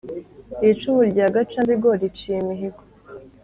iri 0.61 0.73
cumu 0.81 1.01
rya 1.11 1.25
gacanzigo 1.35 1.89
riciye 2.01 2.37
imihigo 2.43 2.81